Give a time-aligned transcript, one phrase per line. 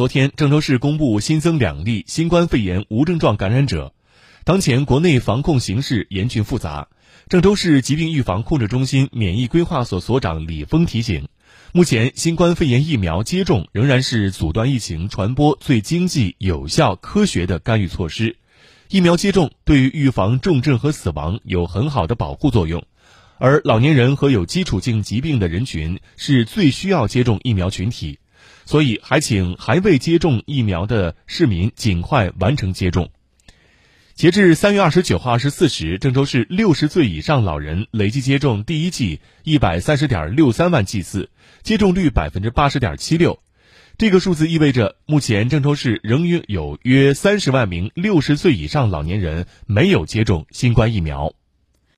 [0.00, 3.92] 昨天郑州市公布新增两例新冠肺炎无症状感染者。
[4.44, 6.88] 当前国内防控形势严峻复杂，
[7.28, 11.28] 郑州市疾病预防控制中心免疫规划所所长李峰提醒，
[11.74, 18.38] 目前新冠肺炎疫苗接种仍然是阻断疫情传播最经济、有效、科学的干预措施。
[18.88, 22.82] 疫苗接种对于预防重症和死亡有很好的保护作用。
[23.36, 28.18] 而老年人和有基础性疾病的人群是最需要接种疫苗群体，
[28.64, 33.10] 所以还请还未接种疫苗的市民尽快完成接种。
[34.14, 41.30] 截至三月二十九号二十四时，郑州市六十岁以上老人累计接种第一剂一百三十点六三万剂次，
[41.62, 43.40] 接种率百分之八十点七六。
[43.96, 51.32] 这个数字意味着，目前郑州市仍约有约三十万名六十岁以上老年人没有接种新冠疫苗。